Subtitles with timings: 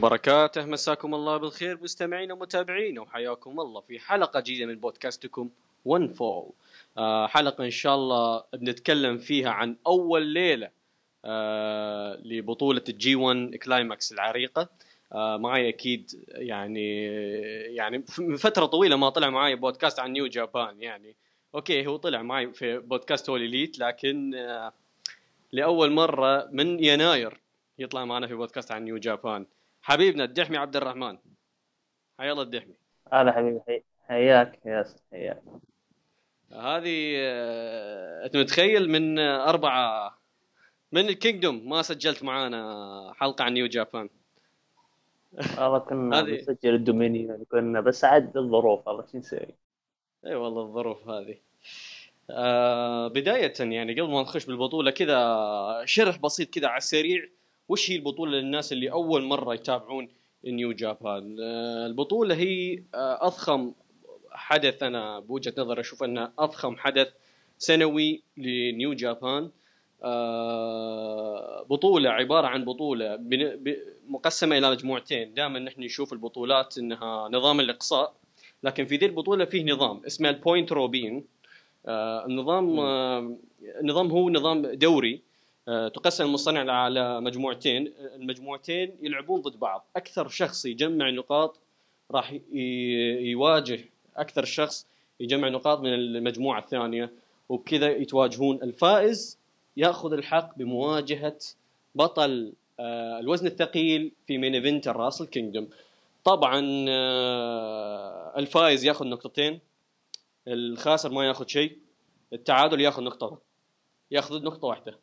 [0.00, 5.50] وبركاته مساكم الله بالخير مستمعينا ومتابعينا وحياكم الله في حلقة جديدة من بودكاستكم
[5.84, 6.52] One Fall.
[6.98, 10.70] آه حلقة إن شاء الله بنتكلم فيها عن أول ليلة
[11.24, 14.68] آه لبطولة ال G1 Climax العريقة.
[15.12, 17.04] آه معي أكيد يعني
[17.74, 21.16] يعني من فترة طويلة ما طلع معي بودكاست عن New Japan يعني.
[21.54, 24.72] okay هو طلع معي في بودكاست هولي ليت لكن آه
[25.52, 27.40] لأول مرة من يناير
[27.78, 29.46] يطلع معنا في بودكاست عن New Japan.
[29.82, 31.18] حبيبنا الدحمي عبد الرحمن.
[32.18, 32.74] حيا الله الدحمي.
[33.12, 35.42] هلا حبيبي حي- حياك ياسر حياك.
[36.52, 40.18] هذه آه، أنت متخيل من أربعة
[40.92, 44.08] من ال Kingdom ما سجلت معانا حلقة عن New Japan؟
[45.58, 49.46] والله كنا بنسجل ال Dominion كنا بس عاد الظروف والله شو نسوي؟
[50.26, 51.36] إي والله الظروف هذه.
[52.30, 57.28] آه بداية يعني قبل ما نخش بالبطولة كذا شرح بسيط كذا على السريع.
[57.70, 60.08] وش هي البطولة للناس اللي أول مرة يتابعون
[60.44, 63.72] نيو جابان آه البطولة هي آه أضخم
[64.30, 67.08] حدث أنا بوجهة نظري أشوف أنها أضخم حدث
[67.58, 69.50] سنوي لنيو جابان
[70.02, 73.18] آه بطولة عبارة عن بطولة
[74.08, 75.34] مقسمة إلى مجموعتين.
[75.34, 78.14] دائما نحن نشوف البطولات أنها نظام الإقصاء
[78.62, 81.24] لكن في ذي البطولة فيه نظام اسمه ال Round Robin
[81.88, 82.80] النظام
[83.80, 85.29] النظام هو نظام دوري.
[85.66, 87.92] تقسم المصارعين على مجموعتين.
[87.98, 89.86] المجموعتين يلعبون ضد بعض.
[89.96, 91.60] أكثر شخص يجمع نقاط
[92.10, 93.84] راح يواجه
[94.16, 94.86] أكثر شخص
[95.20, 97.12] يجمع نقاط من المجموعة الثانية
[97.48, 98.62] وبكذا يتواجهون.
[98.62, 99.38] الفائز
[99.76, 101.38] يأخذ الحق بمواجهة
[101.94, 105.68] بطل آه الوزن الثقيل في main event ال Wrestle Kingdom
[106.24, 109.60] طبعا آه، الفائز يأخذ نقطتين
[110.48, 111.78] الخاسر ما يأخذ شيء
[112.32, 113.38] التعادل يأخذ نقطة
[114.10, 114.98] يأخذ نقطة واحدة.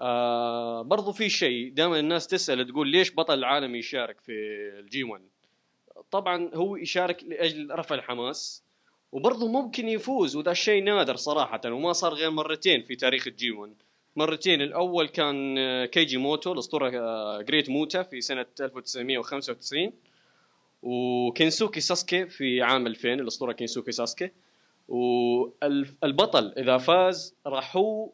[0.00, 4.32] آه برضو في شيء دائما الناس تسأل تقول ليش بطل العالم يشارك في
[4.78, 5.22] ال G 1
[6.10, 8.62] طبعا هو يشارك لأجل رفع الحماس
[9.12, 13.50] وبرضه ممكن يفوز وذا شيء نادر صراحة وما صار غير مرتين في تاريخ ال G
[13.50, 13.72] 1
[14.16, 19.92] مرتين الأول كان كيجي موتو الأسطورة آه، Great Muta في سنة 1995
[20.82, 24.30] وكينسوكي ساسكي في عام 2000 الأسطورة كينسوكي ساسكي.
[24.88, 28.10] والبطل إذا فاز راح هو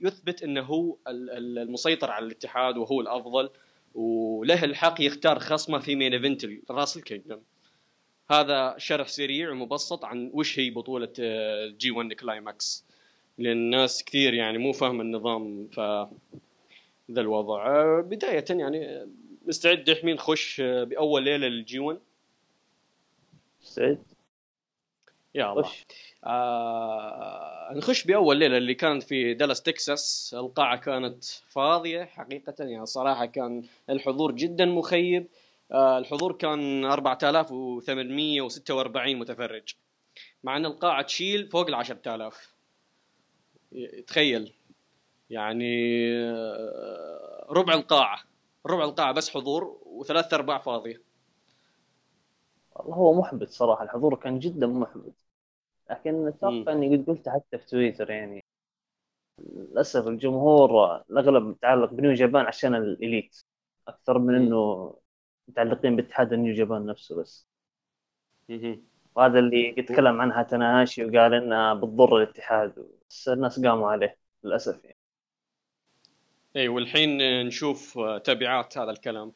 [0.00, 3.50] يثبت إنه هو ال- ال- المسيطر على الاتحاد وهو الأفضل
[3.94, 7.42] وله الحق يختار خصمه في main event Wrestle Kingdom
[8.30, 12.84] هذا شرح سريع ومبسط عن وش هي بطولة ال G 1 Climax
[13.38, 15.80] لأن الناس كثير يعني مو فاهم النظام ف
[17.10, 17.66] ذا الوضع.
[17.66, 19.08] آه، بداية يعني
[19.46, 21.98] مستعد دحمي نخش آه، بأول ليلة لل G 1
[23.62, 23.98] سعيد
[25.34, 25.62] يا الله.
[25.62, 25.84] وش
[26.24, 30.34] آه نخش بأول ليلة اللي كانت في دالاس تكساس.
[30.38, 35.28] القاعة كانت فاضية حقيقة يعني صراحة كان الحضور جدا مخيب.
[35.72, 39.74] آه الحضور كان 4846 متفرج.
[40.44, 42.54] مع إن القاعة تشيل فوق ال 10000
[43.72, 44.52] ي- تخيل.
[45.30, 45.64] يعني
[46.24, 48.20] آه، ربع القاعة.
[48.66, 51.02] ربع القاعة بس حضور وثلاث أرباع فاضية.
[52.76, 53.84] والله هو محبط صراحة.
[53.84, 55.23] الحضور كان جدا محبط.
[55.94, 56.28] لكن.
[56.28, 58.44] أتوقع إني قد قلت حتى في تويتر يعني.
[59.54, 63.40] للأسف الجمهور الأغلب متعلق بنيو جابان عشان الإليت.
[63.88, 64.34] أكثر من.
[64.34, 64.94] إنه
[65.48, 67.46] متعلقين باتحاد ال New Japan نفسه بس.
[69.14, 74.84] وهذا اللي قد تكلم عنها تاناهاشي وقال إنها بتضر الاتحاد بس الناس قاموا عليه للأسف
[74.84, 74.96] يعني.
[76.56, 79.32] اي والحين نشوف تبعات هذا الكلام.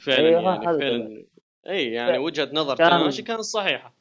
[0.00, 1.24] فعلا أيوة، يعني فعلا
[1.66, 3.95] اي يعني وجهة نظر كان- تاناهاشي كانت صحيحة.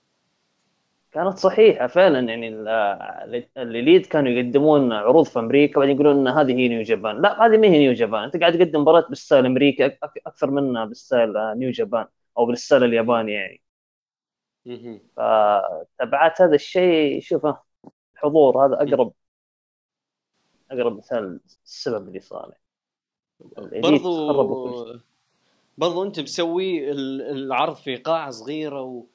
[1.16, 6.28] كانت صحيحة فعلا يعني ال- ال Elite كانوا يقدمون عروض في أمريكا بعدين يقولون إن
[6.38, 9.20] هذه هي New Japan لا هذه ما هي New Japan أنت قاعد تقدم مباراة بال
[9.20, 12.06] style امريكي أك- أك- أكثر منها بال style New Japan
[12.38, 13.62] أو بال style الياباني يعني.
[15.18, 17.62] فتبعات هذا الشيء شوفه
[18.16, 19.14] الحضور هذا أقرب
[20.72, 22.54] أقرب مثال السبب اللي صار
[23.84, 24.06] برضو
[25.78, 29.06] برضو أنت مسوي ال- العرض في قاعه صغيرة و...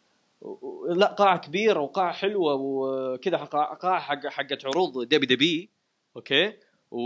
[0.88, 5.70] لا قاعة كبيرة وقاعة حلوة وكذا قاعه قاعة حق حقت عروض WWE
[6.16, 6.52] أوكي؟
[6.90, 7.00] و...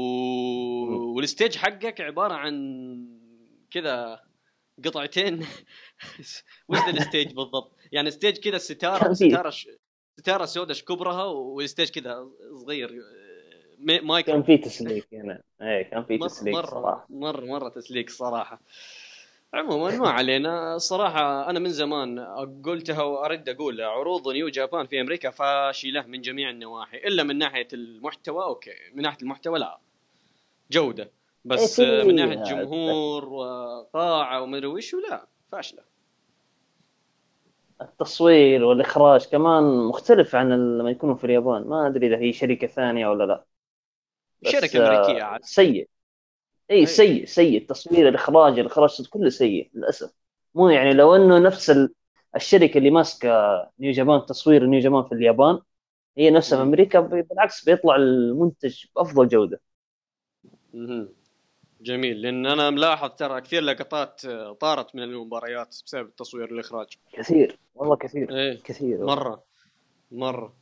[1.17, 2.55] وال stage حقك عبارة عن
[3.71, 4.21] كذا
[4.85, 5.41] قطعتين.
[6.69, 9.69] وش ال stage بالضبط؟ يعني stage كذا ستارة كان في- ستارة ش...
[10.21, 13.03] ستارة سوداء كبرها وال stage كذا صغير.
[13.79, 14.35] مايكرو.
[14.35, 15.43] كان في تسليك هنا.
[15.63, 17.07] إيه كان في تسليك مرة صراحة.
[17.11, 18.61] مرة مرة تسليك صراحة.
[19.55, 20.79] عموما ما علينا.
[20.79, 22.21] صراحة أنا من زمان
[22.65, 27.69] قلتها وأرد أقولها عروض New Japan في أمريكا فاشلة من جميع النواحي إلا من ناحية
[27.73, 28.71] المحتوى أوكي.
[28.95, 29.79] من ناحية المحتوى لا.
[30.71, 31.11] جودة.
[31.45, 35.83] بس من ناحية جمهور وقاعه ومدري وش لا فاشلة.
[37.83, 41.63] التصوير والإخراج كمان مختلف عن لما يكونوا في اليابان.
[41.63, 43.45] ما أدري إذا هي شركة ثانية ولا لا.
[44.51, 45.45] شركة آه، امريكيه عاد.
[45.45, 45.89] سيء.
[46.71, 46.87] اي أي.
[46.87, 47.59] سيء سيء.
[47.61, 50.13] التصوير الإخراج الإخراج كله سيء للأسف.
[50.55, 51.95] مو يعني لو إنه نفس ال-
[52.37, 53.31] الشركة اللي ماسكة
[53.81, 55.59] نيو جابان تصوير نيو جابان في اليابان
[56.19, 56.63] هي نفسها في.
[56.63, 59.61] أمريكا بالعكس بيطلع المنتج بأفضل جودة.
[61.81, 62.23] جميل.
[62.23, 67.59] لأن أنا ملاحظ ترى كثير لقطات آه، طارت من المباريات بسبب التصوير والاخراج كثير.
[67.75, 68.37] والله كثير.
[68.37, 68.61] إيه.
[68.63, 69.05] كثير.
[69.05, 69.43] مرة.
[70.13, 70.55] مرة.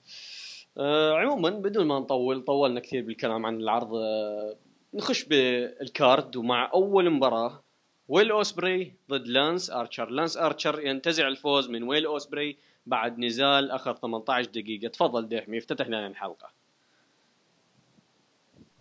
[0.79, 4.57] آه عموما بدون ما نطول طولنا كثير بالكلام عن العرض آه
[4.95, 7.63] نخش بال card ومع أول مباراة
[8.09, 10.11] Will Ospreay ضد Lance Archer.
[10.11, 12.57] Lance Archer ينتزع الفوز من Will Ospreay
[12.87, 14.89] بعد نزال اخذ 18 دقيقة.
[14.89, 16.49] تفضل دحمي افتتح لنا الحلقة.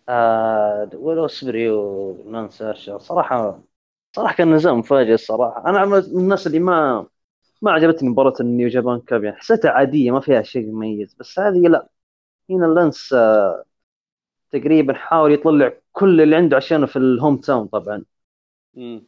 [0.10, 3.60] آه Will Ospreay و Lance Archer صراحة
[4.16, 5.70] صراحة كان نزال مفاجئ الصراحة.
[5.70, 7.06] أنا من الناس اللي ما
[7.62, 11.14] ما عجبتني مباراة ال New Japan Cup يعني حسيتها عادية ما فيها شيء مميز.
[11.20, 11.88] بس هذه لا
[12.50, 13.66] هنا Lance آه
[14.52, 18.04] تقريبا حاول يطلع كل اللي عنده عشانه في ال hometown طبعا.
[18.78, 19.06] امم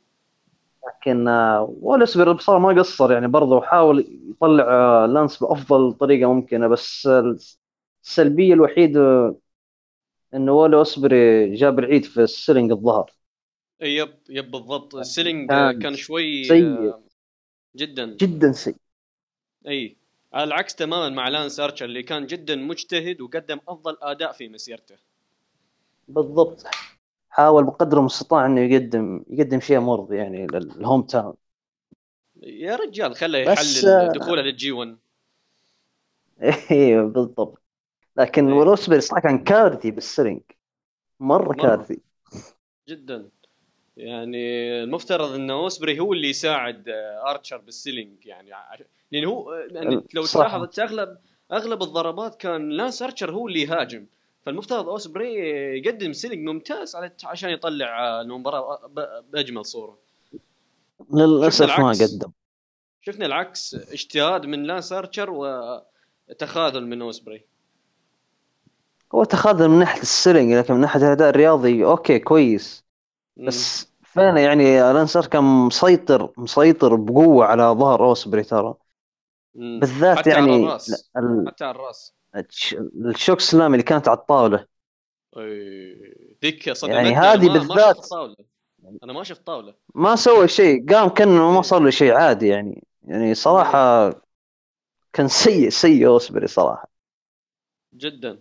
[0.87, 4.63] لكن آه Will Ospreay بصراحة ما قصر يعني برضه حاول يطلع
[5.03, 7.37] آه Lance بأفضل طريقة ممكنة بس آه
[8.03, 9.35] السلبية الوحيدة
[10.33, 13.11] إنه Will Ospreay جاب العيد في ال selling الظهر.
[13.81, 14.95] yep yep بالضبط.
[14.95, 16.65] ال selling كان آه، كان شوي سيء.
[16.65, 17.03] آه،
[17.75, 18.17] جدا.
[18.21, 18.75] جدا سيء.
[19.67, 19.97] إي
[20.33, 24.95] على العكس تماما مع Lance Archer اللي كان جدا مجتهد وقدم أفضل أداء في مسيرته.
[26.07, 26.63] بالضبط.
[27.29, 31.35] حاول بقدر المستطاع إنه يقدم يقدم شيء مرضي يعني لل hometown
[32.43, 34.97] يا رجال خله بس، يحلل آه، دخوله لل G 1
[36.71, 37.61] إيه بالضبط.
[38.17, 38.53] لكن إيه.
[38.53, 40.41] Will Ospreay صراحة كان كارثي بال selling
[41.19, 41.53] مرة مرة.
[41.53, 42.01] كارثي.
[42.89, 43.29] جدا.
[43.97, 44.37] يعني
[44.83, 48.25] المفترض إن Ospreay هو اللي يساعد آه، Archer بال selling.
[48.25, 48.49] يعني
[49.11, 50.39] لأن هو آه، يعني لو صح.
[50.39, 51.17] تلاحظ أغلب
[51.51, 54.05] أغلب الضربات كان لانس ارشر هو اللي يهاجم.
[54.45, 55.33] فالمفترض أوسبري
[55.77, 59.97] يقدم selling ممتاز على عشان يطلع آه، المباراة ب- بأجمل صورة
[61.13, 61.91] للأسف ما.
[61.91, 62.31] قدم
[63.01, 65.29] شفنا العكس اجتهاد من لانس أرشر
[66.29, 67.45] وتخاذل من أوسبري
[69.15, 72.83] هو تخاذل من ناحية ال selling لكن من ناحية الأداء الرياضي okay كويس.
[73.37, 78.73] بس فعلا يعني لانس ارشر كان مسيطر مسيطر بقوة على ظهر أوسبري ترى.
[79.55, 81.11] بالذات حتى على يعني الراس.
[81.17, 84.65] ال- حتى على الراس ال chokeslam اللي كانت على الطاولة.
[86.43, 88.07] ذيك صدمتني يعني هذه ما بالذات-
[89.03, 89.73] أنا ما شفت طاولة.
[89.95, 90.93] ما سوى شيء.
[90.93, 92.83] قام كانه ما صار له شيء عادي يعني.
[93.03, 94.09] يعني صراحة
[95.13, 96.87] كان سيء سيء أوسبري صراحة.
[97.93, 98.39] جدا.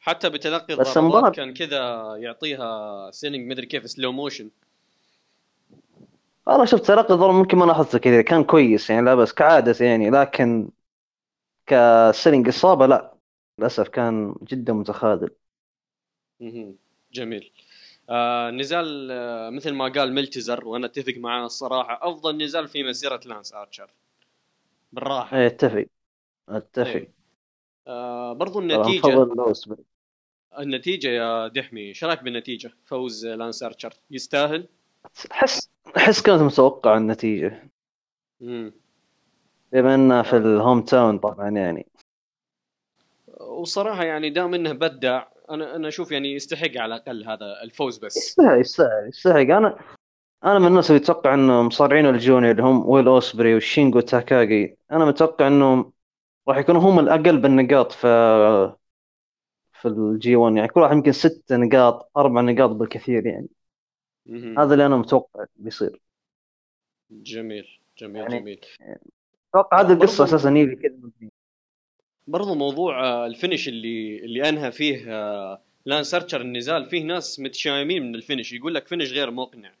[0.00, 4.50] حتى بتلقي الضربات كان كذا يعطيها selling مدري كيف slow motion
[6.46, 10.10] والله شفت تلقي الضرب ممكن ما لاحظته كذا كان كويس يعني لا بس كعادة يعني.
[10.10, 10.70] لكن
[11.66, 13.14] ك selling إصابة لا.
[13.60, 15.30] للأسف كان جدا متخاذل.
[17.12, 17.52] جميل.
[18.10, 23.20] آه نزال آه مثل ما قال ميلتزر وأنا أتفق معاه الصراحة أفضل نزال في مسيرة
[23.26, 23.90] لانس آرشر.
[24.92, 25.38] بالراحة.
[25.38, 25.86] إيه أتفق.
[26.48, 26.86] أتفق.
[26.86, 27.12] إيه.
[27.86, 29.28] آه برضو النتيجة.
[30.58, 33.94] النتيجة يا دحمي إيش رأيك بالنتيجة؟ فوز لانس آرشر.
[34.10, 34.68] يستاهل؟
[35.32, 37.70] احس احس كانت متوقعة النتيجة.
[38.40, 38.72] مم.
[39.72, 41.86] بما إنها في ال hometown طبعا يعني.
[43.60, 48.16] وصراحة يعني دام إنه بدع أنا أنا أشوف يعني يستحق على الأقل هذا الفوز بس.
[48.16, 49.36] يستحق يستحق يستحق.
[49.36, 49.78] أنا
[50.44, 54.76] أنا من الناس اللي أتوقع إنه مصارعين ال junior اللي هم ويل أوسبري وشينجو تاكاغي.
[54.92, 55.92] أنا متوقع انهم
[56.48, 58.06] راح يكونوا هم الأقل بالنقاط في
[59.72, 63.48] في الجي 1 يعني كل واحد يمكن ست نقاط أربع نقاط بالكثير يعني.
[64.58, 66.00] هذا اللي أنا متوقع بيصير.
[67.10, 68.60] جميل جميل يعني جميل.
[69.50, 71.29] أتوقع هذه القصة أساسا هي اللي كذا.
[72.30, 77.40] برضو موضوع آه، ال finish اللي اللي أنهى فيه آه، لانس ارشر النزال فيه ناس
[77.40, 79.72] متشائمين من ال finish يقول لك finish غير مقنع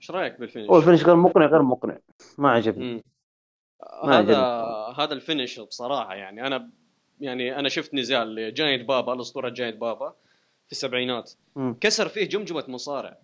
[0.00, 1.98] إيش رأيك بال finish؟ هو ال finish غير مقنع غير مقنع
[2.38, 3.04] ما عجبني.
[4.04, 5.04] ما هذا عجبني.
[5.04, 6.70] هذا ال finish بصراحة يعني أنا
[7.20, 10.14] يعني أنا شفت نزال لجاينت بابا الأسطورة جاينت بابا
[10.66, 11.76] في السبعينات مم.
[11.80, 13.18] كسر فيه جمجمة مصارع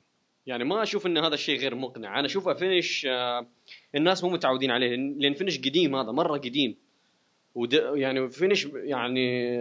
[0.47, 3.47] يعني ما أشوف إن هذا الشيء غير مقنع أنا أشوفه finish آه،
[3.95, 6.77] الناس مو متعودين عليه لأن finish قديم هذا مرة قديم
[7.55, 9.55] ود يعني finish يعني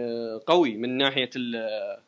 [0.46, 2.00] قوي من ناحية ال-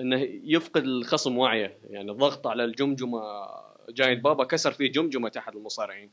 [0.00, 3.20] إنه يفقد الخصم وعيه يعني الضغط على الجمجمة
[3.88, 6.10] جاينت بابا كسر فيه جمجمة احد المصارعين.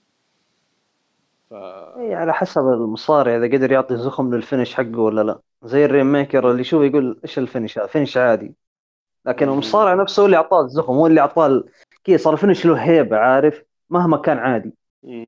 [1.50, 5.39] ف اي على حسب المصارع إذا قدر يعطي زخم لل finish حقه ولا لا.
[5.63, 8.53] زي الرين ميكر اللي يشوف يقول إيش ال finish هذا finish عادي.
[9.25, 9.50] لكن.
[9.50, 11.69] المصارع نفسه هو اللي أعطاه الزخم هو اللي أعطاه ال-
[12.03, 14.74] كذا صار finish له هيبة عارف؟ مهما كان عادي.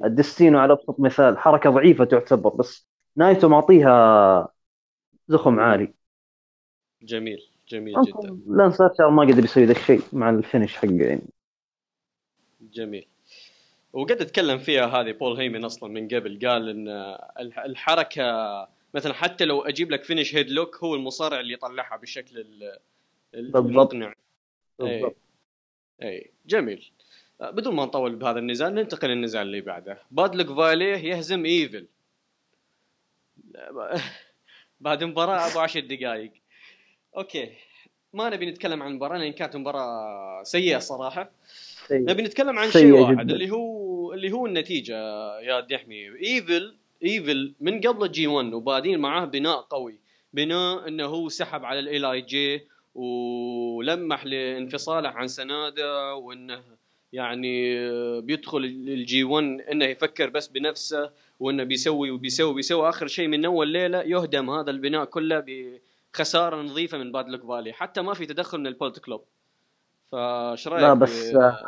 [0.05, 4.47] الدستينو على أبسط مثال حركة ضعيفة تعتبر بس نايتو معطيها
[5.27, 5.93] زخم عالي.
[7.01, 8.31] جميل جميل جدا.
[8.31, 11.21] ممكن لانس ارشر ما قدر يسوي ذا الشيء مع ال finish حقه يعني.
[12.61, 13.07] جميل.
[13.93, 16.87] وقد أتكلم فيها هذه بول هيمن أصلا من قبل قال إن
[17.39, 18.23] الح- الحركة
[18.93, 22.45] مثلا حتى لو أجيب لك finish headlock هو المصارع اللي يطلعها بالشكل
[23.33, 23.65] بالضبط.
[23.65, 24.07] المقنع.
[24.07, 24.15] اي
[25.01, 25.15] بالضبط.
[26.01, 26.91] اي جميل.
[27.41, 29.99] آه، بدون ما نطول بهذا النزال ننتقل للنزال اللي بعده.
[30.11, 31.87] باد لاك فاليه يهزم إيفل.
[34.79, 36.31] بعد مباراة أبو عشر دقائق
[37.17, 37.49] okay.
[38.13, 41.31] ما نبي نتكلم عن المباراة لأن كانت مباراة سيئة صراحة.
[41.87, 42.01] سيء.
[42.01, 43.33] نبي نتكلم عن سيئة شيء واحد جداً.
[43.33, 44.95] اللي هو اللي هو النتيجة
[45.39, 46.07] يا دحمي.
[46.25, 49.99] ايفل ايفل من قبل الجي 1 وبادين معاه بناء قوي.
[50.33, 56.63] بناء إنه هو سحب على الاي اي جي ولمح لانفصاله عن سنادا وإنه
[57.13, 57.75] يعني
[58.21, 62.89] بيدخل الجي 1 إنه يفكر بس بنفسه وإنه بيسوي وبيسوي وبيسوي.
[62.89, 65.43] آخر شيء من أول ليلة يهدم هذا البناء كله
[66.13, 69.25] بخسارة نظيفة من باد لاك فاليه حتى ما في تدخل من البوليت كلوب
[70.11, 71.59] فايش رأيك لا بس آه،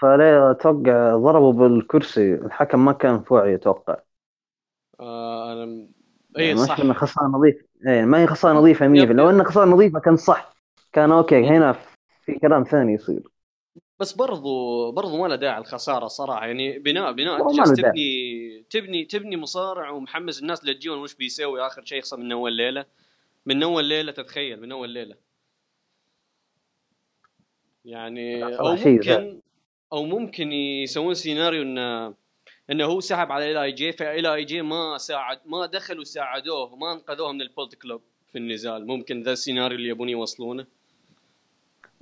[0.00, 3.96] فليه أتوقع ضربوا بالكرسي؟ الحكم ما كان في وعي أتوقع
[5.00, 5.88] آه أنا
[6.36, 6.80] يعني اي مش صح.
[6.80, 7.64] انه خسارة نظيفة.
[7.86, 9.30] إيه ما هي خسارة نظيفة 100% yep، لو yep.
[9.30, 10.54] انه خسارة نظيفة كان صح.
[10.92, 11.72] كان okay هنا
[12.26, 13.31] في كلام ثاني يصير.
[14.02, 16.46] بس برضو برضو ما له داعي الخسارة صراحة.
[16.46, 17.38] يعني بناء بناء.
[17.74, 22.84] تبني تبني تبني مصارع ومحمس الناس للجيون وش بيسوي آخر شيء يخسر من أول ليلة.
[23.46, 25.16] من أول ليلة تتخيل من أول ليلة.
[27.84, 29.40] يعني أو ممكن
[29.92, 32.14] أو ممكن يسوون سيناريو انه
[32.70, 36.76] إنه هو سحب على إل آي جي فال آي جي ما ساعد ما دخل وساعدوه
[36.76, 38.86] ما أنقذوه من البوليت كلوب في النزال.
[38.86, 40.66] ممكن ذا السيناريو اللي يبون يوصلونه.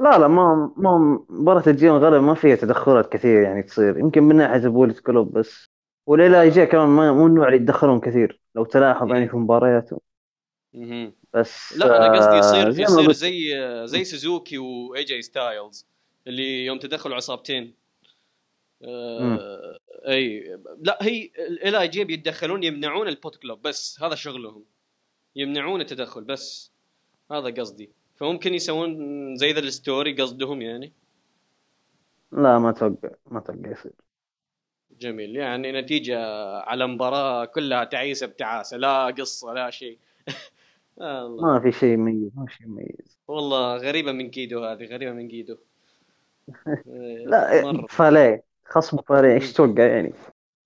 [0.01, 3.99] لا لا ما ما مباراة الجيون غالبا ما فيها تدخلات كثير يعني تصير.
[3.99, 5.67] يمكن من ناحية بوليت كلوب بس.
[6.07, 8.41] وليلا يجي كمان ما مو النوع اللي يتدخلون كثير.
[8.55, 10.01] لو تلاحظ يعني في مبارياته.
[11.35, 15.87] بس لا أنا قصدي آه، يصير ما يصير زي زي سوزوكي و اي جي ستايلز
[16.27, 17.75] اللي يوم تدخلوا عصابتين
[18.85, 19.79] آه
[20.09, 20.59] أي.
[20.81, 21.31] لا هي
[21.65, 24.03] ال أي جي بيتدخلون يمنعون البوليت كلوب بس.
[24.03, 24.65] هذا شغلهم.
[25.37, 26.73] يمنعون التدخل بس.
[27.33, 27.91] هذا قصدي.
[28.21, 30.93] فممكن يسوون زي ذا ال story قصدهم يعني؟
[32.33, 33.93] لا ما أتوقع ما أتوقع يصير.
[35.01, 35.37] جميل.
[35.37, 36.19] يعني نتيجة
[36.59, 39.99] على مباراة كلها تعيسة بتعاسة لا قصة لا شيء.
[41.01, 41.53] الله.
[41.53, 43.19] ما في شيء مميز ما في شيء مميز.
[43.29, 45.57] والله غريبة من كيدو هذه غريبة من كيدو.
[47.31, 47.87] لا مرة.
[47.87, 50.13] فاليه خصم فاليه إيش تتوقع يعني؟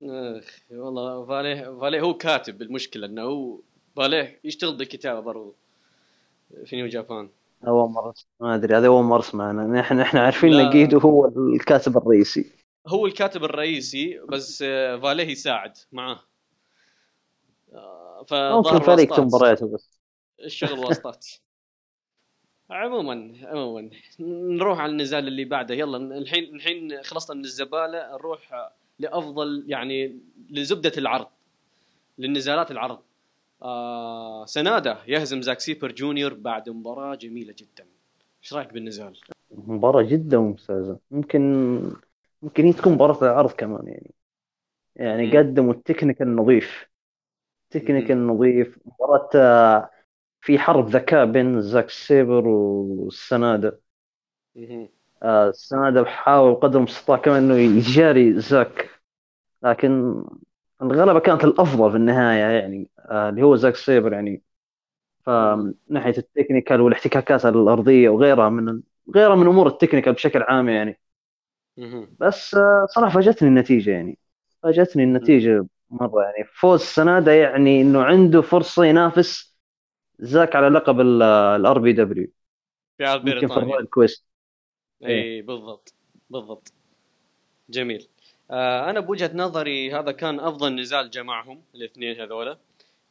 [0.02, 3.60] آخ والله فاليه فاليه هو كاتب المشكلة إنه هو
[3.96, 5.54] فاليه يشتغل بالكتابة برضو
[6.64, 7.28] في نيو جابان.
[7.68, 10.54] أول مرة ما أدري هذا أول مرة سمعنا نحن إحنا عارفين.
[10.54, 12.52] إن جيدو هو الكاتب الرئيسي.
[12.86, 16.20] هو الكاتب الرئيسي بس آه، فاليه يساعد معاه.
[17.74, 19.26] آه، ممكن فاليه يكتب واسطات.
[19.26, 20.00] مبارياته بس.
[20.44, 21.26] الشغل واسطات
[22.70, 23.90] عموما عموما.
[24.20, 25.74] نروح على النزال اللي بعده.
[25.74, 28.12] يلا الحين الحين خلصنا من الزبالة.
[28.12, 31.26] نروح لأفضل يعني لزبدة العرض
[32.18, 32.98] للنزالات العرض.
[33.62, 37.86] آه سناده يهزم زاك سيبر جونيور بعد مباراة جميلة جدا.
[38.42, 39.16] إيش رأيك بالنزال؟
[39.50, 41.42] مباراة جدا ممتازة ممكن
[42.42, 44.12] ممكن هي تكون مباراة العرض كمان يعني.
[44.96, 45.38] يعني.
[45.38, 46.88] قدموا ال technical نظيف
[47.70, 49.90] technical نظيف مباراة آه،
[50.40, 53.80] في حرب ذكاء بين زاك سيبر وسنادا
[54.56, 54.88] مهم.
[55.22, 58.90] آه، سنادا بحاول قدر المستطاع كمان إنه يجاري زاك.
[59.62, 60.24] لكن
[60.82, 62.88] الغلبة كانت الأفضل في النهاية يعني.
[63.10, 64.42] اللي هو زاك سيبر يعني.
[65.26, 68.82] فمن ناحية ال technical والاحتكاكات الأرضية وغيرها من
[69.14, 71.00] غيرها من أمور ال technical بشكل عام يعني.
[72.20, 74.18] بس آه، صراحة فاجأتني النتيجة يعني.
[74.62, 76.48] فاجأتني النتيجة مرة يعني.
[76.54, 79.56] فوز سنادا يعني إنه عنده فرصة ينافس
[80.18, 82.26] زاك على لقب ال RPW
[82.98, 84.26] في عرض بريطانيا ال Royal Quest
[85.04, 85.94] إي بالضبط.
[86.30, 86.72] بالضبط.
[87.70, 88.08] جميل.
[88.50, 92.58] آه أنا بوجهة نظري هذا كان أفضل نزال جمعهم الاثنين هذولا.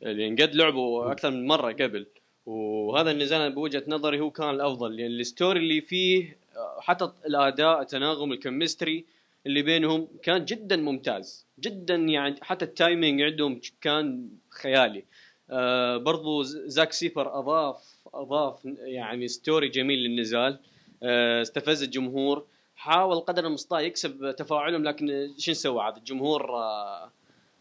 [0.05, 2.05] اللي قد لعبوا أكثر من مرة قبل.
[2.45, 4.95] وهذا النزال أنا بوجهة نظري هو كان الأفضل.
[4.95, 6.37] لأن ال story اللي فيه
[6.79, 9.05] حتى الأداء التناغم ال chemistry
[9.45, 11.45] اللي بينهم كان جدا ممتاز.
[11.59, 15.03] جدا يعني حتى ال timing عندهم كان خيالي.
[15.49, 20.59] آه برضو زاك سيبر أضاف أضاف يعني story جميل للنزال.
[21.03, 22.45] آه، استفز الجمهور.
[22.75, 27.11] حاول قدر المستطاع يكسب تفاعلهم لكن شو نسوي؟ عاد الجمهور آه،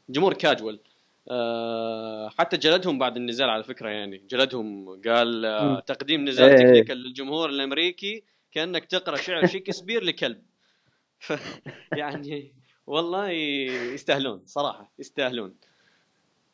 [0.08, 0.78] جمهور كاجوال
[1.30, 4.22] آه، حتى جلدهم بعد النزال على فكرة يعني.
[4.30, 5.80] جلدهم قال آه،.
[5.80, 6.56] تقديم نزال إيه.
[6.56, 10.42] technical للجمهور الأمريكي كأنك تقرأ شعر شكسبير لكلب.
[11.18, 11.32] ف
[11.98, 12.54] يعني
[12.86, 13.30] والله
[13.94, 15.54] يستاهلون صراحة يستاهلون.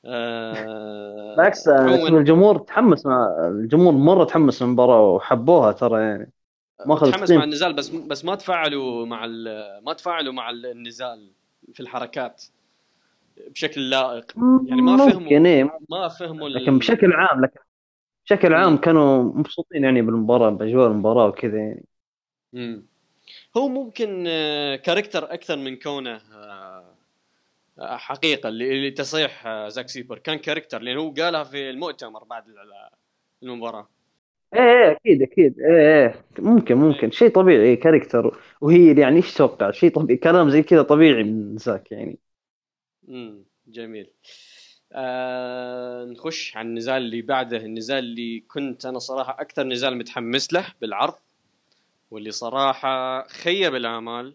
[0.05, 6.33] آه بالعكس الجمهور تحمس مع الجمهور مرة تحمس المباراه وحبوها ترى يعني.
[6.87, 9.27] ما تحمس مع النزال بس بس ما تفاعلوا مع
[9.83, 11.31] ما تفاعلوا مع النزال
[11.73, 12.45] في الحركات.
[13.51, 14.33] بشكل لائق.
[14.67, 15.79] يعني ما فهموا إيه.
[15.91, 17.61] ما فهموا لكن بشكل عام لكن
[18.27, 21.87] بشكل عام كانوا مبسوطين يعني بالمباراة بأجواء المباراة وكذا يعني.
[23.57, 30.19] هو ممكن آه، character أكثر من كونه آه، حقيقة اللي تصيح آه، زاك سيبر.
[30.19, 32.45] كان character لأنه هو قالها في المؤتمر بعد
[33.43, 33.89] المباراة.
[34.55, 35.61] إيه إيه أكيد أكيد.
[35.61, 36.25] إيه إيه.
[36.39, 37.11] ممكن ممكن.
[37.11, 38.39] شيء طبيعي character.
[38.61, 42.19] وهي يعني إيش توقع شيء طبيعي كلام زي كذا طبيعي من زاك يعني.
[43.09, 44.11] امم جميل.
[44.93, 47.57] آه نخش على النزال اللي بعده.
[47.57, 51.15] النزال اللي كنت أنا صراحة أكثر نزال متحمس له بالعرض
[52.11, 54.35] واللي صراحة خيب الآمال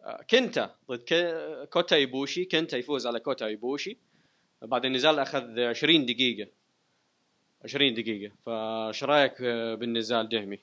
[0.00, 1.04] آه كنتا ضد
[1.72, 2.44] كوتا إيبوشي.
[2.44, 3.96] كنتا يفوز على كوتا إيبوشي.
[4.62, 6.50] بعد النزال أخذ 20 دقيقة.
[7.64, 8.32] 20 دقيقة.
[8.46, 9.42] فايش رأيك
[9.78, 10.58] بالنزال دحمي؟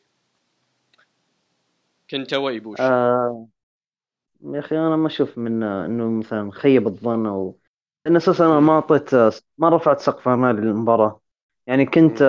[2.09, 2.81] كنتا وإيبوشي.
[2.81, 3.47] آه
[4.43, 7.59] يا أخي أنا ما أشوف منه إنه مثلا خيب الظن أو
[8.07, 9.15] ان أساسا أنا ما أعطيت
[9.57, 11.21] ما رفعت سقف امالي للمباراة.
[11.67, 12.21] يعني كنت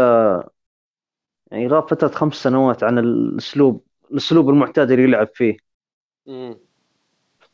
[1.52, 5.56] يعني غاب فترة خمس سنوات عن الأسلوب الأسلوب المعتاد اللي يلعب فيه.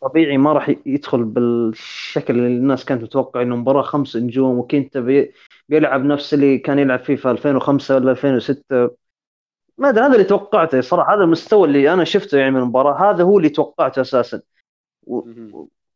[0.00, 5.32] طبيعي ما راح يدخل بالشكل اللي الناس كانت متوقع إنه مباراة خمس نجوم وكنت بي
[5.68, 8.90] بيلعب نفس اللي كان يلعب فيه في 2005 ولا 2006
[9.78, 13.24] ما أدري هذا اللي توقعته صراحة هذا المستوى اللي أنا شفته يعني من المباراة هذا
[13.24, 14.42] هو اللي توقعته أساسا.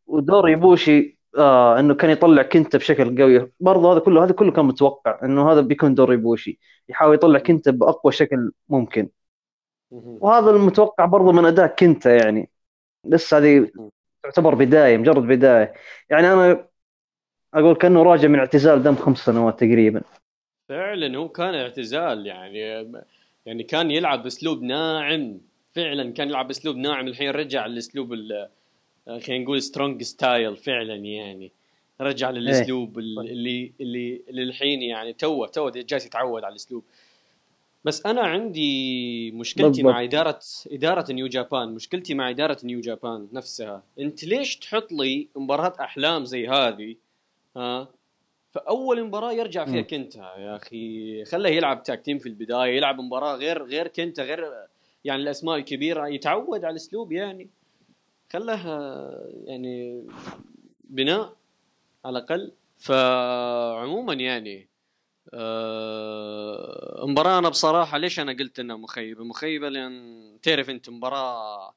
[0.07, 3.53] ودور يبوشي آه إنه كان يطلع كنت بشكل قوي.
[3.61, 6.59] برضه هذا كله هذا كله كان متوقع إنه هذا بيكون دور يبوشي.
[6.89, 9.09] يحاول يطلع كنت بأقوى شكل ممكن.
[9.91, 12.51] وهذا المتوقع برضه من أداء كنت يعني.
[13.05, 13.71] لسه هذه
[14.23, 15.73] تعتبر بداية مجرد بداية.
[16.11, 16.69] يعني أنا
[17.55, 20.03] أقول كأنه راجع من اعتزال دم خمس سنوات تقريبا.
[20.69, 22.93] فعلا هو كان اعتزال يعني.
[23.49, 25.41] يعني كان يلعب بأسلوب ناعم
[25.73, 27.09] فعلا كان يلعب بأسلوب ناعم.
[27.09, 28.15] الحين رجع الاسلوب
[29.07, 31.53] خلينا نقول strong style فعلا يعني.
[32.01, 33.05] رجع للأسلوب إيه.
[33.05, 33.73] اللي
[34.31, 36.85] اللي الحين يعني توه توه جالس يتعود على الأسلوب.
[37.85, 39.85] بس أنا عندي مشكلتي بالضبط.
[39.85, 40.41] مع إدارة
[40.73, 43.83] إدارة New Japan مشكلتي مع إدارة New Japan نفسها.
[43.99, 46.97] أنت ليش تحط لي مباراة أحلام زي هذه؟
[47.57, 47.89] ها؟
[48.51, 50.21] فأول مباراة يرجع فيها كنتا.
[50.39, 54.67] يا أخي خليه يلعب تاك في البداية يلعب مباراة غير غير كنتا غير
[55.05, 57.51] يعني الأسماء الكبيرة يتعود على الأسلوب يعني.
[58.33, 58.67] خله
[59.45, 60.03] يعني
[60.85, 61.37] بناء
[62.05, 62.53] على الأقل.
[62.79, 64.69] فعموما يعني
[65.35, 71.75] آه مباراة أنا بصراحة ليش أنا قلت إنها مخيبة؟ مخيبة لأن تعرف أنت مباراة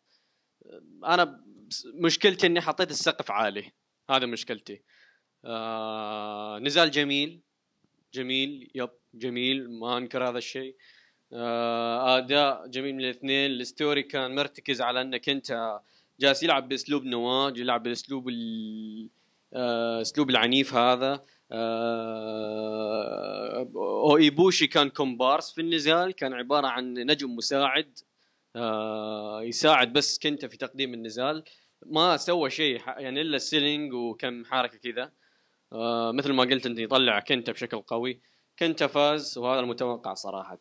[1.05, 1.41] أنا
[1.85, 3.71] مشكلتي إني حطيت السقف عالي.
[4.09, 4.81] هذا مشكلتي.
[5.45, 7.39] آه نزال جميل.
[8.13, 10.75] جميل yep جميل ما أنكر هذا الشيء.
[11.33, 13.51] آه اداء جميل من الاثنين.
[13.51, 15.79] ال story كان مرتكز على أنك أنت
[16.19, 21.23] جالس يلعب بأسلوب نواج يلعب بأسلوب الاسلوب آه العنيف هذا.
[21.51, 22.57] آه
[24.17, 27.99] ايبوشي كان كومبارس في النزال كان عبارة عن نجم مساعد.
[28.55, 31.43] آه يساعد بس كنتا في تقديم النزال.
[31.85, 35.11] ما سوى شيء يعني إلا ال selling وكم حركة كذا.
[35.73, 38.21] آه مثل ما قلت أنت يطلع كنتا بشكل قوي.
[38.59, 40.59] كنتا فاز وهذا المتوقع صراحة.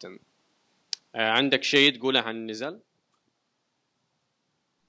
[1.14, 2.80] آه عندك شيء تقوله عن النزال؟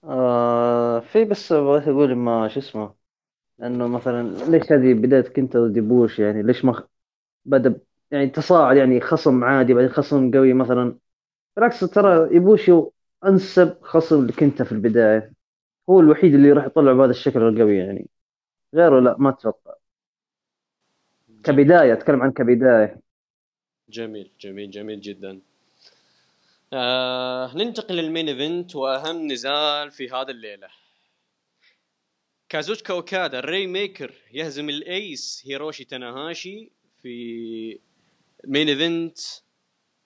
[0.03, 2.95] آه في بس بغيت أقول ما شو اسمه
[3.63, 6.87] إنه مثلا ليش هذه بداية كنتا ضد إيبوشي؟ يعني ليش ما
[7.45, 7.81] بدا
[8.11, 10.99] يعني تصاعد يعني خصم عادي بعدين خصم قوي مثلا.
[11.55, 12.73] بالعكس ترى إيبوشي
[13.25, 15.33] أنسب خصم لكنتا في البداية.
[15.89, 18.09] هو الوحيد اللي راح يطلع بهذا الشكل القوي يعني.
[18.75, 19.75] غيره لا ما أتوقع.
[21.43, 22.99] كبداية أتكلم عن كبداية.
[23.89, 25.39] جميل جميل جميل جدا.
[26.73, 30.67] آه ننتقل لل main event وأهم نزال في هذا الليلة.
[32.49, 36.69] كازوتشكا أوكادا ال Rainmaker يهزم ال Ace هيروشي تاناهاشي
[37.01, 37.79] في
[38.45, 39.17] main event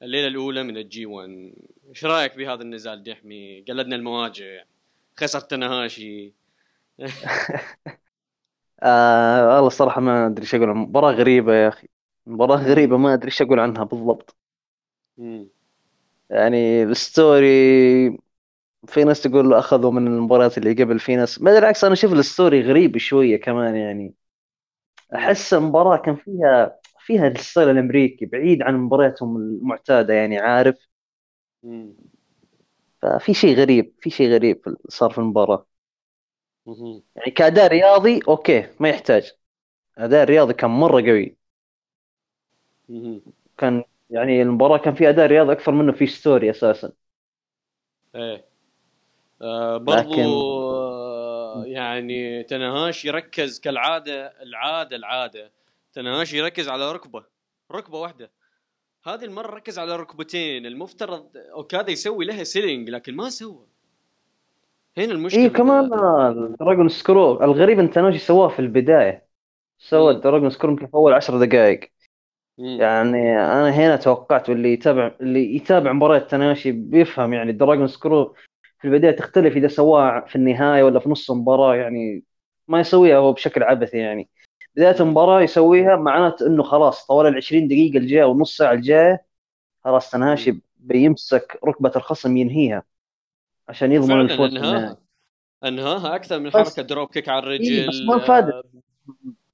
[0.02, 1.54] الليلة الأولى من ال G1
[1.90, 4.64] إيش رأيك بهذا النزال دحمي؟ قلبنا المواجع
[5.18, 6.34] خسر تاناهاشي
[8.84, 11.88] آه والله الصراحة ما أدري إيش أقول مباراة غريبة يا أخي.
[12.26, 14.36] مباراة غريبة ما أدري إيش أقول عنها بالضبط.
[15.18, 15.50] مم.
[16.30, 17.48] يعني ال story
[18.88, 22.22] في ناس تقول أخذوا من المباريات اللي قبل في ناس ما بالعكس أنا أشوف ال
[22.22, 24.14] story غريب شوية كمان يعني.
[25.16, 30.78] أحس المباراة كان فيها فيها ال style الأمريكي بعيد عن مبارياتهم المعتادة يعني عارف؟
[33.02, 35.66] ففي شيء غريب في شيء غريب صار في المباراة.
[37.16, 39.32] يعني كأداء رياضي okay ما يحتاج.
[39.98, 41.38] أداء رياضي كان مرة قوي.
[43.58, 46.92] كان يعني المباراة كان فيها أداء رياضي أكثر منه في story أساسا.
[48.16, 48.46] إيه.
[49.42, 55.52] آه برضو لكن- آه يعني تاناهاشي يركز كالعادة العادة العادة
[55.94, 57.26] تاناهاشي يركز على ركبة
[57.72, 58.32] ركبة واحدة.
[59.04, 63.68] هذه المرة ركز على ركبتين المفترض اوكادا يسوي لها selling لكن ما سوى.
[64.98, 65.94] هنا المشكلة اي كمان
[66.38, 69.26] ال dragon screw الغريب ان تاناهاشي سواه في البداية.
[69.80, 70.18] سوى مم.
[70.18, 71.92] ال dragon screw يمكن في أول عشر دقائق.
[72.58, 72.82] مم.
[72.82, 78.36] يعني أنا هنا توقعت واللي يتابع اللي يتابع مباريات تاناهاشي بيفهم يعني ال dragon screw
[78.80, 82.24] في البداية تختلف إذا سواها في النهاية ولا في نص المباراة يعني
[82.68, 84.30] ما يسويها هو بشكل عبثي يعني.
[84.76, 89.26] بداية المباراة يسويها معناته إنه خلاص طوال ال 20 دقيقة الجاية والنص ساعة الجاية
[89.84, 92.84] خلاص تناشي بيمسك ركبة الخصم ينهيها.
[93.70, 94.98] عشان يضمن الفوز انهاها
[95.66, 97.64] انهاها أكثر من حركة drop kick على الرجل.
[97.64, 98.66] إيه، بس ما فادت.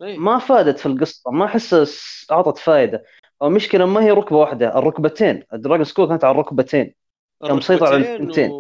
[0.02, 0.18] إيه.
[0.18, 1.32] ما فادت في القصة.
[1.32, 3.04] ما أحس أعطت فائده
[3.44, 5.44] المشكلة ما هي ركبة واحدة الركبتين.
[5.54, 6.94] ال dragon screw كانت على الركبتين.
[7.42, 8.52] كان مسيطر على الركبتين الثنتين.
[8.52, 8.56] و...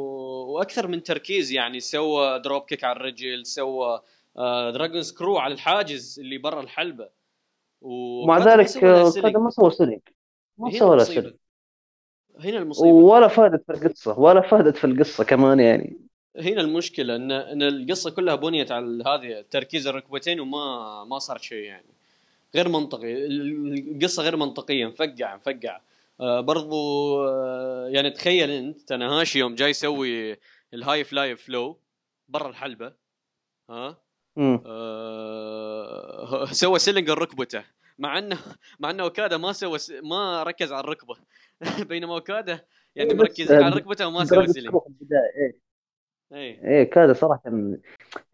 [0.51, 4.01] وأكثر من تركيز يعني سوى drop kick على الرجل سوى
[4.37, 7.09] آه dragon screw على الحاجز اللي برا الحلبة.
[7.81, 10.01] ومع ذلك ما سوى selling
[10.57, 11.33] ما سوى المصيبة.
[12.39, 12.87] هنا المصيبة.
[12.89, 15.97] ولا فادت في القصة ولا فادت في القصة كمان يعني.
[16.37, 21.63] هنا المشكلة ان إن القصة كلها بنيت على هذه تركيز الركبتين وما ما صار شيء
[21.63, 21.85] يعني.
[22.55, 25.79] غير منطقي القصة غير منطقية مفقع مفقع
[26.21, 26.75] آه برضو
[27.27, 30.37] آه يعني تخيل أنت تناهاشي يوم جاي يسوي
[30.73, 31.77] ال high fly flow
[32.29, 32.93] برا الحلبة
[33.69, 33.97] ها؟
[34.35, 34.61] مم.
[34.65, 37.63] آه سوى selling ركبته.
[38.01, 38.37] مع انه
[38.79, 39.91] مع انه أوكادا ما سوى س...
[40.03, 41.15] ما ركز على الركبة.
[41.89, 42.59] بينما أوكادا
[42.95, 44.75] يعني بس- مركزين على ركبته وما سوى selling
[45.37, 45.71] إيه.
[46.33, 47.41] اي إيه كذا صراحة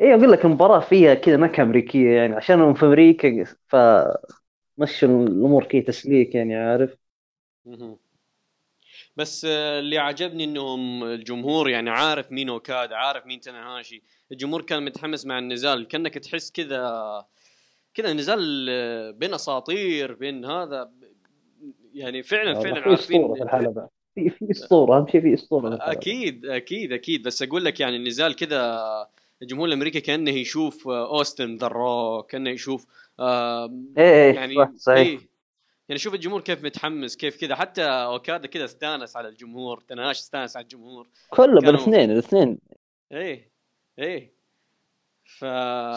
[0.01, 5.81] إيه أقول لك المباراة فيها كذا نكهه أمريكية يعني عشانهم في أمريكا فمشوا الأمور كذا
[5.81, 6.97] تسليك يعني عارف.
[9.17, 14.85] بس آه، اللي عجبني إنهم الجمهور يعني عارف مين أوكادا عارف مين تناهاشي الجمهور كان
[14.85, 15.87] متحمس مع النزال.
[15.87, 17.25] كأنك تحس كذا
[17.97, 20.91] كذا نزال آه، بين أساطير بين هذا
[21.93, 23.87] يعني فعلا فعلا في أسطورة في الحلبة.
[24.15, 25.77] في في أسطورة أهم شيء في أسطورة.
[25.81, 27.23] أكيد أكيد أكيد.
[27.23, 28.79] بس أقول لك يعني النزال كذا
[29.41, 31.69] الجمهور الأمريكي كأنه يشوف آه، أوستن ذا
[32.29, 32.85] كأنه يشوف
[33.19, 33.65] آه،
[33.97, 35.07] إيه إيه يعني صح صحيح.
[35.07, 35.19] إيه.
[35.89, 37.55] يعني شوف الجمهور كيف متحمس كيف كذا.
[37.55, 41.07] حتى أوكادا كذا استانس على الجمهور تناش استانس على الجمهور.
[41.29, 42.57] كله بالاثنين الاثنين.
[43.11, 43.51] إيه
[43.99, 44.37] إيه.
[45.25, 45.45] ف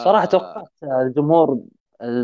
[0.03, 1.63] صراحة توقعت الجمهور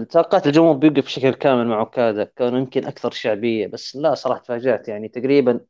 [0.10, 4.88] توقعت الجمهور بيوقف بشكل كامل مع أوكادا كانوا يمكن أكثر شعبية بس لا صراحة تفاجأت
[4.88, 5.66] يعني تقريبا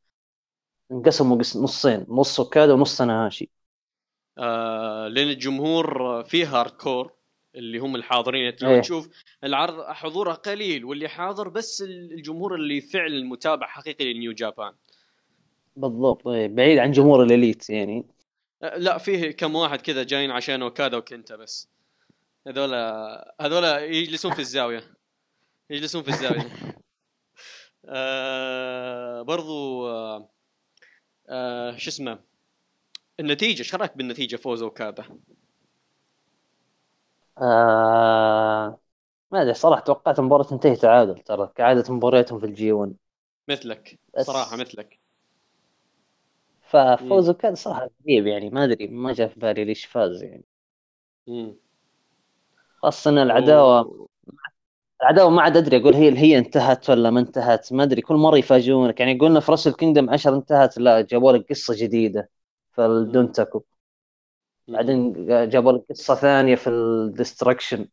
[0.91, 3.51] انقسموا قس- نصين نص أوكادا ونص تناهاشي
[4.37, 7.13] آه لأن الجمهور فيه hardcore
[7.55, 8.77] اللي هم الحاضرين لو إيه.
[8.77, 9.09] تشوف
[9.43, 14.73] العرض حضوره قليل واللي حاضر بس الجمهور اللي فعلا متابع حقيقي لنيو جابان
[15.75, 16.47] بالضبط إيه.
[16.47, 18.05] بعيد عن جمهور الإليت يعني
[18.63, 21.69] آه، لا فيه كم واحد كذا جايين عشان أوكادا وكنتا بس
[22.47, 22.73] هذول
[23.41, 24.83] هذول يجلسون في الزاوية.
[25.69, 26.51] يجلسون في الزاوية.
[27.89, 30.29] آه برضو آه
[31.29, 32.19] آه شو اسمه؟
[33.19, 35.03] النتيجة إيش رأيك بالنتيجة فوز اوكادا؟
[37.37, 38.79] آه...
[39.31, 42.95] ما أدري صراحة توقعت المباراة تنتهي تعادل ترى كعادة مبارياتهم في ال G 1
[43.47, 44.99] مثلك صراحة مثلك.
[46.61, 50.43] ففوز اوكادا صراحة غريب يعني ما أدري ما جاء في بالي ليش فاز يعني.
[51.27, 51.66] مم.
[52.77, 54.07] خاصة إن العداوة
[55.01, 58.37] العداوة ما عاد أدري أقول هي هي انتهت ولا ما انتهت ما أدري كل مرة
[58.37, 58.99] يفاجئونك.
[58.99, 62.29] يعني قلنا في Wrestle Kingdom 10 انتهت لا جابوا لك قصة جديدة
[62.75, 63.63] في الدونتاكو
[64.67, 65.13] بعدين
[65.49, 67.87] جابوا لك قصة ثانية في ال Destruction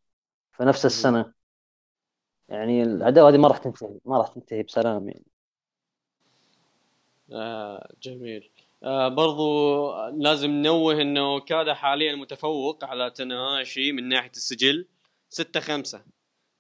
[0.53, 1.35] في نفس السنة.
[2.49, 5.25] يعني العداوة هذه ما راح تنتهي ما راح تنتهي بسلام يعني.
[7.33, 8.51] آه جميل.
[9.09, 14.89] برضو لازم ننوه إنه أوكادا حاليا متفوق على تناهاشي من ناحية السجل
[15.29, 16.05] 6 5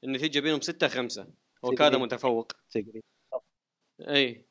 [0.04, 1.26] النتيجة بينهم 6 5
[1.62, 1.98] أوكادا.
[1.98, 3.00] متفوق تقريبا
[4.00, 4.46] إي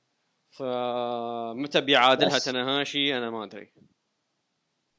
[0.52, 2.46] فمتى بيعادلها بس.
[2.46, 3.74] تناهاشي أنا ما أدري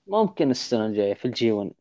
[0.07, 1.73] ممكن السنة الجاية في ال G 1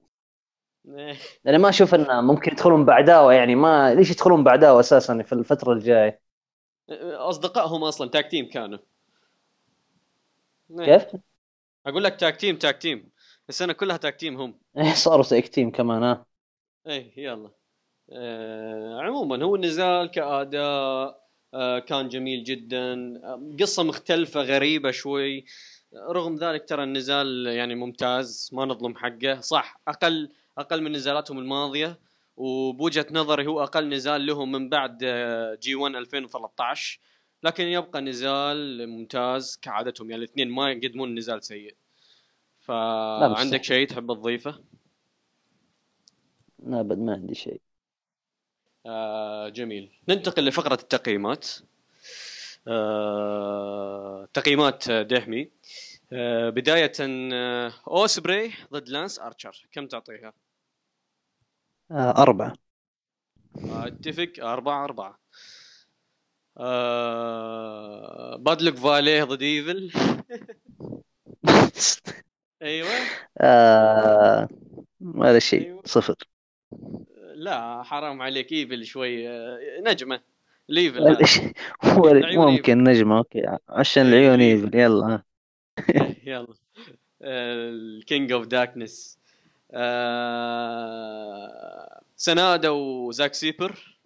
[0.88, 1.18] إيه.
[1.46, 5.74] لأن ما أشوف إنه ممكن يدخلون بعداوه يعني ما ليش يدخلون بعداوه أساسا في الفترة
[5.74, 6.22] الجاية
[6.90, 8.93] أصدقائهم أصلا tag team كانوا إيه.
[10.80, 11.06] كيف؟
[11.86, 13.10] أقول لك tag team tag team
[13.50, 14.60] السنة كلها tag team هم.
[14.78, 16.26] إيه، صاروا tag team كمان ها.
[16.88, 17.52] إيه يلا.
[18.14, 23.14] آه عموما هو النزال كأداء آه كان جميل جدا.
[23.60, 25.46] قصة مختلفة غريبة شوي.
[26.10, 29.40] رغم ذلك ترى النزال يعني ممتاز ما نظلم حقه.
[29.40, 32.00] صح أقل أقل من نزالاتهم الماضية
[32.38, 34.98] وبوجهة نظري هو أقل نزال لهم من بعد
[35.62, 37.00] جي 1 2013
[37.44, 41.76] لكن يبقى نزال ممتاز كعادتهم يعني الاثنين ما يقدمون نزال سيء.
[42.60, 44.64] فعندك شيء تحب تضيفه؟
[46.60, 47.62] لا أبد ما عندي شيء.
[48.86, 49.92] آه جميل.
[50.10, 51.50] ننتقل لفقرة التقييمات.
[52.68, 55.52] آه تقييمات دهمي.
[56.14, 60.34] آه بداية آه أوسبري ضد لانس أرشر كم تعطيها؟
[61.92, 62.54] آه أربعة.
[63.56, 65.20] أتفق أربعة أربعة.
[66.58, 69.92] آه بادلوك فاليه ضد ايفل
[72.62, 72.90] أيوه.
[73.38, 74.50] آه
[75.02, 75.82] ولا شيء أيوة.
[75.86, 76.16] صفر.
[77.36, 80.20] لا حرام عليك ايفل شوي آه، نجمة.
[80.70, 81.18] لإيفل
[82.24, 83.58] ممكن نجمة okay.
[83.70, 85.22] عشان العيون ايفل يلا.
[86.26, 86.54] يلا.
[87.22, 89.20] ال King of Darkness
[92.16, 93.98] سنادا وزاك سيبر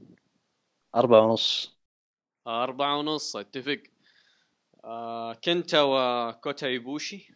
[0.95, 1.76] أربعة ونص.
[2.47, 3.79] أربعة ونص أتفق.
[4.85, 7.35] آه كنتا وكوتا يبوشي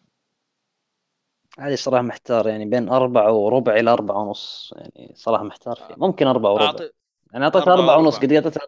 [1.59, 5.75] هذه صراحة محتار يعني بين أربعة وربع إلى أربعة ونص يعني صراحة محتار.
[5.75, 6.65] فيه ممكن أربعة وربع.
[6.65, 6.89] أعطي...
[7.33, 8.67] يعني أعطيتها أربعة, ونص قد أعطيتها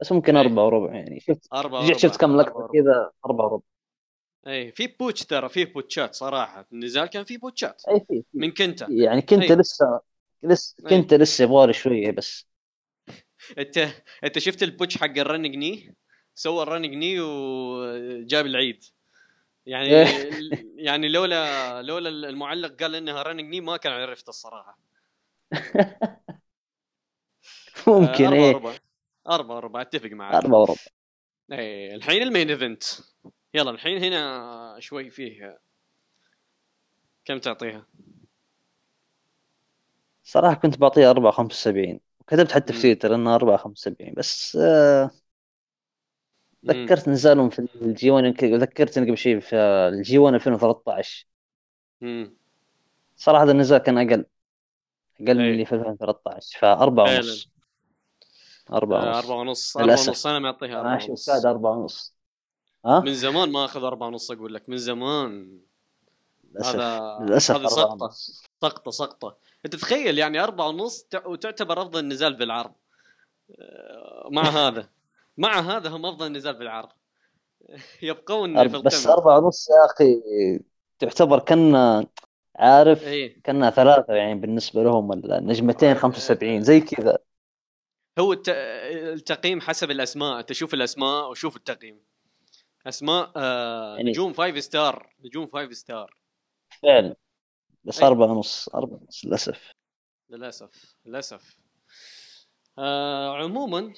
[0.00, 0.40] بس ممكن أي.
[0.40, 3.62] أربعة وربع يعني شفت أربعة رجعت شفت كم لقطة كذا أربعة وربع.
[4.46, 6.66] اي في بوتش ترى في بوتشات صراحة.
[6.72, 8.88] النزال كان في بوتشات اي في من كنتا.
[8.88, 10.00] يعني كنت لسه
[10.42, 12.46] لسه كنت لسه يبغى شوية بس
[13.58, 13.88] انت
[14.24, 15.94] انت شفت ال botch حق ال running knee
[16.34, 18.84] سوى ال running knee وجاب العيد.
[19.66, 20.30] يعني إيه.
[20.76, 24.78] يعني لولا لولا المعلق قال إنها running knee ما كان عرفت الصراحة.
[27.86, 28.50] ممكن أربعة إيه.
[28.50, 28.74] أربعة
[29.28, 30.34] أربعة أربعة أتفق معك.
[30.34, 30.76] أربعة وربع.
[31.52, 32.82] إيه الحين ال main event.
[33.54, 35.60] يلا الحين هنا شوي فيه.
[37.24, 37.86] كم تعطيها؟
[40.24, 45.10] صراحة كنت بعطيها 4 75 كتبت حتى في تويتر إنها 75 بس آه
[46.66, 51.26] ذكرت نزالهم في ال G 1 ذكرتني قبل شيء في ال G 1 2013
[53.16, 54.24] صراحة هذا النزال كان أقل
[55.20, 55.52] أقل من إيه.
[55.52, 57.48] اللي في 2013 ف 4 ونص.
[58.72, 59.16] 4 آه، ونص.
[59.24, 59.76] 4 ونص.
[59.76, 60.26] 4 ونص.
[60.26, 61.28] أنا معطيها 4 ونص.
[61.28, 62.14] 4 ونص.
[62.86, 64.68] ها؟ من زمان ما أخذ 4 ونص أقول لك.
[64.68, 65.60] من زمان.
[66.54, 66.76] للأسف.
[66.76, 68.10] هذا للأسف هذه سقطة.
[68.62, 69.36] سقطة سقطة.
[69.64, 72.72] أنت تخيل يعني أربعة ونص وتعتبر أفضل نزال في العرض.
[73.60, 74.88] آه، مع هذا.
[75.36, 76.88] مع هذا هم أفضل نزال في العرض.
[78.02, 80.20] يبقون في بس أربعة ونص يا أخي
[80.98, 82.06] تعتبر كنا
[82.56, 87.18] عارف إيه؟ كنا ثلاثة يعني بالنسبة لهم النجمتين 75 زي كذا.
[88.18, 90.40] هو التقييم حسب الأسماء.
[90.40, 92.00] تشوف الأسماء وشوف التقييم.
[92.86, 96.14] أسماء آه يعني نجوم five star نجوم five star
[96.82, 97.16] فعلا.
[97.88, 99.70] بس أربعة ونص أربعة ونص للأسف.
[100.30, 101.56] للأسف للأسف.
[102.78, 103.92] آه عموما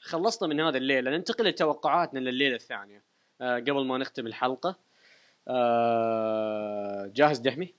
[0.00, 1.10] خلصنا من هذا الليلة.
[1.10, 3.02] ننتقل لتوقعاتنا لليلة الثانية.
[3.40, 4.76] آه قبل ما نختم الحلقة
[5.48, 7.74] آه جاهز دحمي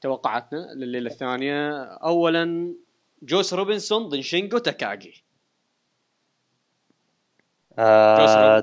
[0.00, 1.82] توقعاتنا لليلة الثانية.
[1.84, 2.74] أولا
[3.22, 5.24] جوس روبنسون ضد شينجو تاكاجي
[7.78, 8.62] آه...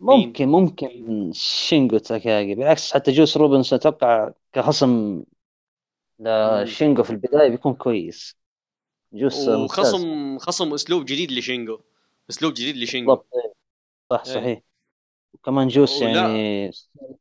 [0.00, 5.22] ممكن ممكن شينجو تاكاغي بالعكس حتى جوس روبنز أتوقع كخصم
[6.20, 8.36] لشينجو في البداية بيكون كويس.
[9.12, 11.80] جوس وخصم خصم أسلوب جديد لشينجو.
[12.30, 13.12] أسلوب جديد لشينجو.
[13.12, 13.52] إيه.
[14.10, 14.34] صح إيه.
[14.34, 14.62] صحيح.
[15.34, 16.70] وكمان جوس يعني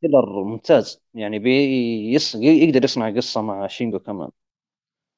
[0.01, 1.01] seller ممتاز.
[1.13, 2.35] يعني بيص...
[2.35, 4.29] يقدر يصنع قصة مع شينجو كمان.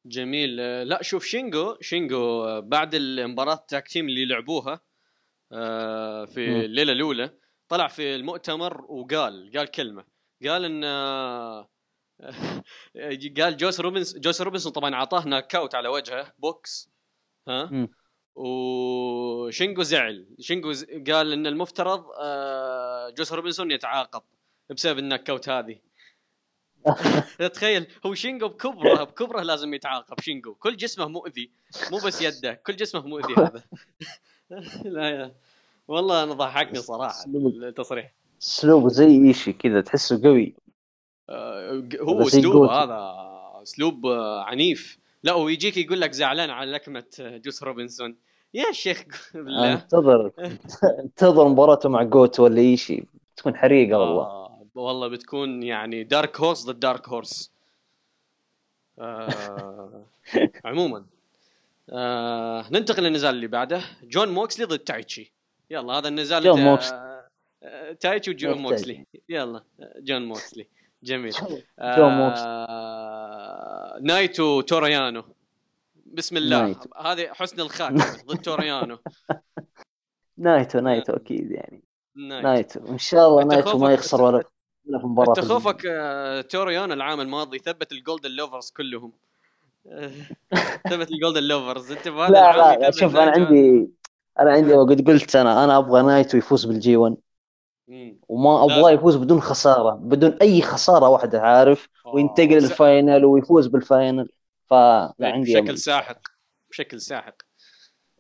[0.06, 0.56] جميل.
[0.88, 4.82] لا شوف شينجو شينجو بعد المباراة ال tag team اللي لعبوها
[5.52, 7.32] آه، في الليلة الأولى
[7.70, 10.06] طلع في المؤتمر وقال قال كلمة.
[10.48, 10.84] قال إن
[13.38, 16.90] قال جوس روبنس جوس روبنسون طبعا أعطاه knockout على وجهه بوكس.
[17.48, 17.88] ها؟
[18.36, 20.28] وشينجو زعل.
[20.40, 20.74] شينجو
[21.08, 24.24] قال إن المفترض آه، جوس روبنسون يتعاقب
[24.70, 25.80] بسبب ال knockout هذه.
[27.54, 31.52] تخيل هو شينجو بكبره بكبره لازم يتعاقب شينجو كل جسمه مؤذي
[31.92, 33.64] مو بس يده كل جسمه مؤذي هذا.
[34.96, 35.36] لا يا.
[35.88, 38.14] والله أنا ضحكني صراحة التصريح.
[38.42, 40.56] اسلوبه زي إيشي كذا تحسه قوي.
[41.30, 43.14] آه هو اسلوبه هذا
[43.64, 45.00] أسلوب آه عنيف.
[45.24, 48.16] لا ويجيك يقول لك زعلان على لكمة جوس روبنسون.
[48.54, 49.74] يا شيخ بالله.
[49.74, 50.32] انتظر
[51.04, 53.04] انتظر مباراته مع جوتو ولا إيشي.
[53.38, 55.08] تكون حريقة والله آه والله.
[55.08, 57.52] بتكون يعني dark horse ضد dark horse
[59.00, 60.06] آه
[60.66, 61.06] عموما
[61.90, 63.82] آه ننتقل للنزال اللي بعده.
[64.04, 65.37] جون موكسلي ضد تايتشي.
[65.70, 66.92] يلا هذا النزال جون موكسلي.
[67.64, 68.58] آه، تايتشي وجون.
[68.58, 69.06] موكسلي.
[69.30, 69.64] يلا
[70.00, 70.68] جون موكسلي.
[71.04, 71.32] جميل.
[71.80, 72.46] جون موكسلي.
[72.70, 74.00] آه...
[74.02, 75.24] نايتو توريانو.
[76.06, 76.76] بسم الله.
[77.06, 78.98] هذه حسن الخاتمه ضد توريانو.
[80.38, 81.84] نايتو نايتو أكيد يعني.
[82.16, 82.48] نايتو.
[82.48, 82.94] نايتو.
[82.94, 84.44] إن شاء الله نايتو ما يخسر ولا
[85.02, 89.14] في مباراة أنت خوفك آه، توريانو العام الماضي ثبت ال Golden Lovers كلهم.
[89.88, 90.12] آه،
[90.90, 91.92] ثبت ال Golden Lovers.
[91.92, 93.32] أنت لا لا, شوف أنا.
[93.32, 93.90] عندي
[94.40, 97.18] أنا عندي قد قلت أنا أنا أبغى نايتو يفوز بال G 1
[97.88, 98.20] مم.
[98.30, 98.92] وما أبغاه.
[98.92, 103.83] يفوز بدون خسارة بدون أي خسارة واحدة عارف؟ وينتقل آه، س- ال final ويفوز بال
[103.83, 104.30] final.
[104.70, 106.20] فلا عندي بشكل ساحق.
[106.72, 107.36] بشكل ساحق.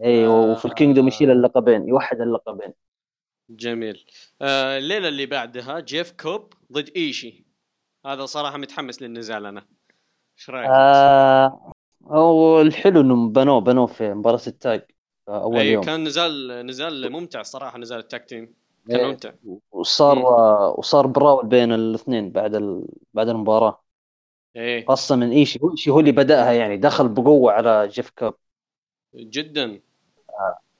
[0.03, 0.51] أيوه آه.
[0.51, 2.73] وفي ال Kingdom يشيل اللقبين يوحد اللقبين.
[3.49, 4.05] جميل.
[4.41, 7.45] آه الليلة اللي بعدها جيف كوب ضد إيشي.
[8.05, 9.65] هذا صراحة متحمس للنزال أنا.
[10.39, 11.71] إيش رأيك؟ آه
[12.03, 14.85] هو الحلو إنهم بنوه بنوه في مباراة ال tag
[15.29, 15.83] أول اي يوم.
[15.83, 18.53] كان نزال نزال ممتع صراحة نزال ال tag team.
[18.87, 19.05] كان إيه.
[19.05, 19.31] ممتع.
[19.71, 20.25] وصار مم.
[20.25, 22.85] آه، وصار brawl بين الاثنين بعد ال...
[23.13, 23.83] بعد المباراة.
[24.55, 24.85] إيه.
[24.85, 28.33] خاصة من ايشي هو ايشي هو اللي بدأها يعني دخل بقوة على جيف كوب.
[29.15, 29.81] جدا.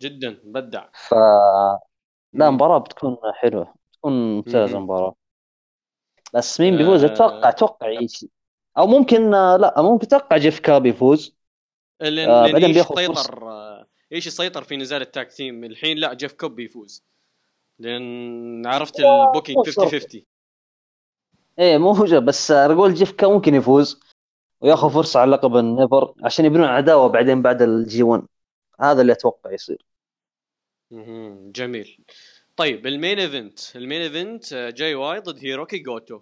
[0.02, 1.14] جدا بدع ف
[2.34, 2.50] لا.
[2.50, 4.78] مباراة بتكون حلوة بتكون ممتازة مم.
[4.78, 5.16] المباراه
[6.34, 7.14] بس مين بيفوز؟ آه.
[7.14, 8.30] أتوقع أتوقع ايشي
[8.78, 11.38] أو ممكن آه، لا ممكن أتوقع جيف كاب يفوز.
[12.02, 13.00] لأن آه، بعدين بياخذ
[13.44, 13.77] آه،
[14.12, 17.04] إيش سيطر في نزال ال tag team؟ الحين لا جيف كوب بيفوز.
[17.80, 20.22] لأن عرفت ال booking 50 50
[21.60, 24.00] إيه مو هو بس أقول جيف كاب ممكن يفوز
[24.62, 28.24] وياخذ فرصة على لقب ال NEVER عشان يبنون عداوة بعدين بعد ال G 1
[28.82, 29.86] هذا اللي أتوقع يصير.
[31.52, 31.98] جميل.
[32.56, 33.60] طيب ال main event.
[33.76, 36.20] ال main event آه، جاي وايت ضد هيروكي جوتو.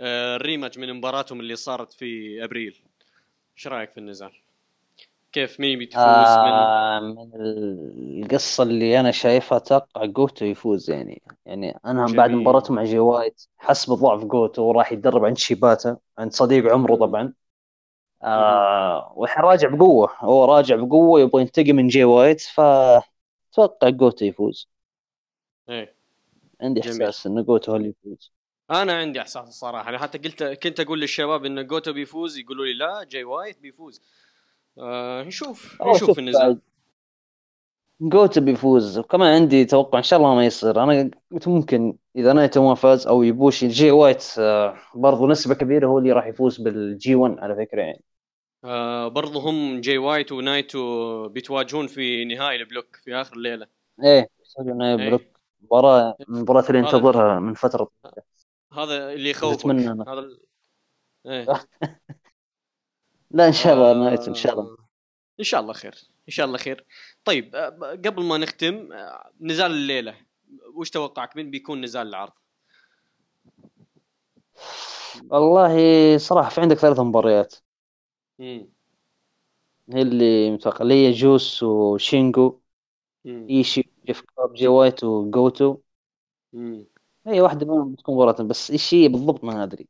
[0.00, 2.82] آه، ال rematch من مباراتهم اللي صارت في أبريل.
[3.56, 4.32] إيش رأيك في النزال؟
[5.32, 7.30] كيف مين بتفوز من آه من
[8.24, 11.22] القصة اللي أنا شايفها أتوقع جوتو يفوز يعني.
[11.46, 12.40] يعني أنا بعد جميل.
[12.40, 16.96] مباراته مع جي وايت حس بضعف جوتو وراح يتدرب عند شيباتا عند صديق عمره.
[16.96, 17.34] طبعا.
[18.22, 20.10] آه والحين راجع بقوة.
[20.20, 24.68] هو راجع بقوة يبغى ينتقم من جي وايت فأتوقع جوتو يفوز.
[25.68, 25.94] إيه.
[26.60, 26.80] عندي.
[26.80, 28.32] إحساس إن جوتو هو اللي يفوز.
[28.70, 32.72] أنا عندي إحساس الصراحه أنا حتى قلت كنت أقول للشباب إن جوتو بيفوز يقولوا لي
[32.74, 34.02] لا جاي وايت بيفوز.
[34.78, 36.60] آه نشوف أو نشوف شوف النزال
[38.00, 40.82] جوتو بيفوز وكمان عندي توقع إن شاء الله ما يصير.
[40.82, 45.86] أنا قلت ممكن إذا نايتو ما فاز أو يبوشي جي وايت آه برضو نسبة كبيرة
[45.86, 48.04] هو اللي راح يفوز بال G 1 على فكرة يعني.
[48.64, 53.66] آه برضو هم جاي وايت ونايتو بيتواجهون في نهائي ال block في آخر الليلة
[54.04, 54.28] إيه
[54.60, 55.08] لنا إيه.
[55.08, 55.22] block
[55.62, 57.90] مباراة من المباراة اللي ينتظرها من فترة.
[58.72, 59.34] هذا اللي
[59.92, 60.04] أنا.
[60.08, 60.28] هذا
[61.26, 61.46] إيه.
[63.30, 64.76] لا إن شاء الله آه، نايتو إن شاء الله
[65.40, 65.94] إن شاء الله خير
[66.28, 66.84] إن شاء الله خير
[67.24, 67.68] طيب آه،
[68.04, 70.14] قبل ما نختم آه، نزال الليلة
[70.74, 72.32] وش توقعك من بيكون نزال العرض؟
[75.30, 77.54] والله صراحة في عندك ثلاث مباريات
[78.38, 78.68] مم.
[79.92, 82.60] هي اللي متوقع اللي هي جوس وشينجو
[83.24, 83.46] مم.
[83.50, 85.76] إيشي جيف كاب جي وايت وجوتو
[86.52, 86.86] مم.
[87.26, 89.88] هي واحدة منهم بتكون مباراة بس إيش هي بالضبط ما أدري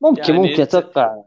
[0.00, 1.22] ممكن يعني ممكن أتوقع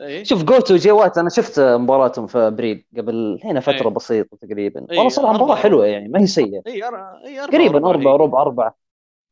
[0.00, 0.24] إيه.
[0.24, 3.88] شوف جوتو وجي وايت أنا شفت مباراتهم في ابريل قبل هنا إيه.
[3.88, 4.80] بسيطة تقريبا.
[4.90, 5.62] إيه، والله صراحة مباراة أربعة.
[5.62, 6.62] حلوة يعني ما هي سيئة.
[6.66, 8.16] اي اي أربعة تقريبا وربع أربعة هي.
[8.16, 8.76] ربع أربعة.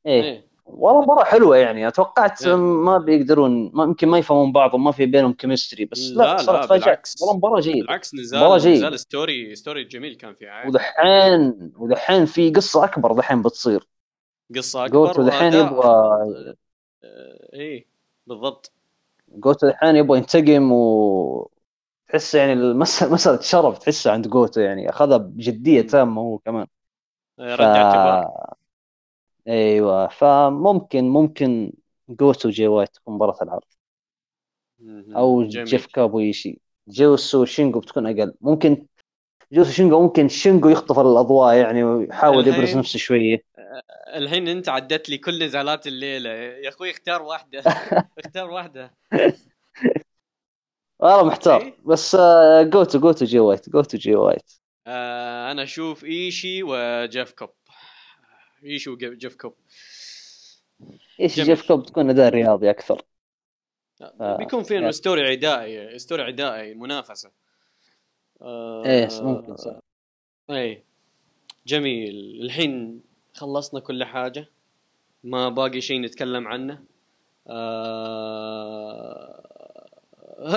[0.06, 0.22] إيه.
[0.22, 0.48] إيه.
[0.64, 2.56] والله مباراة حلوة يعني أتوقعت إيه.
[2.56, 6.68] ما بيقدرون ما يمكن ما يفهمون بعض وما في بينهم chemistry بس لا, لا، تفاجأت
[6.70, 7.22] بالعكس.
[7.22, 7.80] والله مباراة جيدة.
[7.80, 8.86] بالعكس مباراة نزال جيدة.
[8.86, 13.88] نزال story story جميل كان فيه عادي ودحين ودحين في قصة أكبر دحين بتصير.
[14.56, 15.94] قصة أكبر جوتو دحين يبغى
[17.54, 17.86] إيه
[18.26, 18.72] بالضبط.
[19.32, 21.50] جوتو دحين يبغى ينتقم و
[22.08, 25.82] تحس يعني المسألة مسألة شرف تحسها عند جوتو يعني أخذها بجدية.
[25.82, 26.66] تامة هو كمان
[27.58, 28.18] رد اعتبار
[29.48, 31.72] أيوه فممكن ممكن
[32.08, 33.62] جوتو جي وايت تكون مباراة العرض.
[35.16, 35.82] أو جميل.
[35.82, 38.86] جيف كوب وإيشي جوس وشينجو بتكون أقل ممكن
[39.52, 43.42] جوسو شينجو ممكن شينجو يخطف الأضواء يعني ويحاول يبرز نفسه شوية.
[44.14, 46.30] الحين أنت عدت لي كل نزالات الليلة.
[46.30, 47.60] يا أخوي اختار واحدة.
[48.24, 48.94] اختار واحدة.
[51.00, 51.60] والله محتار.
[51.60, 54.52] إيه؟ بس آه، جوتو جوتو جي وايت جوتو جي وايت.
[54.86, 57.50] آه أنا أشوف إيشي وجيف كوب.
[58.64, 59.54] إيشي وجيف كوب.
[61.20, 61.48] إيش جميل.
[61.48, 63.02] جيف كوب تكون أداء رياضي أكثر.
[64.20, 64.92] آه، بيكون في انه يعني.
[64.92, 67.30] story عدائي story عدائي منافسة.
[68.42, 69.78] آه إيه ممكن صح.
[70.50, 70.84] إيه
[71.66, 72.40] جميل.
[72.42, 73.02] الحين
[73.34, 74.48] خلصنا كل حاجة.
[75.24, 76.84] ما باقي شيء نتكلم عنه.
[77.46, 79.44] آه...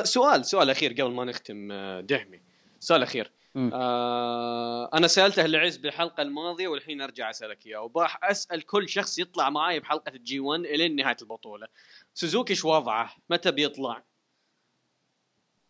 [0.04, 2.42] سؤال سؤال أخير قبل ما نختم آه، دحمي.
[2.80, 3.32] سؤال أخير.
[3.56, 7.82] آه أنا سألته العز بالحلقة الماضية والحين أرجع أسألك إياه.
[7.82, 11.68] وراح أسأل كل شخص يطلع معاي بحلقة ال G1 إلين نهاية البطولة.
[12.14, 14.04] سوزوكي إيش وضعه؟ متى بيطلع؟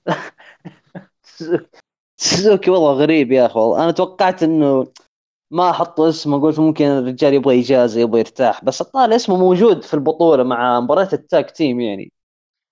[2.22, 4.88] سوزوكي وضعه غريب يا أخي أنا توقعت إنه
[5.52, 9.94] ما حطوا اسمه قلت ممكن الرجال يبغى إجازة يبغى يرتاح بس الطال اسمه موجود في
[9.94, 12.12] البطولة مع مباراة ال tag team يعني.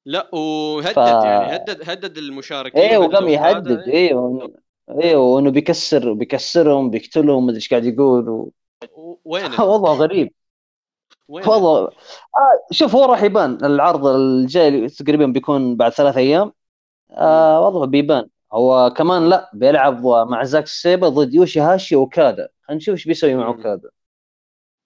[0.06, 0.98] لا وهدد ف...
[0.98, 4.54] يعني هدد هدد المشاركين أيوه وقام يهدد أيوه
[4.90, 8.52] أيوه وإنه بيكسر بيكسرهم بيقتلهم ما أدري إيش قاعد يقول و...
[9.26, 10.34] وين وضعه غريب.
[11.30, 11.92] وضعه
[12.38, 16.54] آه شوف هو راح يبان العرض الجاي تقريبا بيكون بعد ثلاث أيام.
[17.12, 18.30] آه وضعه بيبان.
[18.54, 22.50] هو كمان لا بيلعب مع زاك سيبا ضد يوشي هاشي وأوكادا.
[22.62, 23.90] خلينا نشوف إيش بيسوي مع اوكادا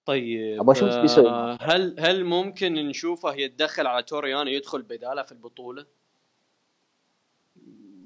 [0.06, 4.82] طيب أبغى أشوف إيش بيسوي آه هل هل ممكن نشوفه يتدخل على تورو يانو يدخل
[4.82, 5.86] بداله في البطولة؟